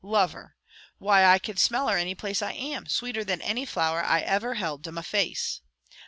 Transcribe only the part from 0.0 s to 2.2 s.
Love her! Why, I can smell her any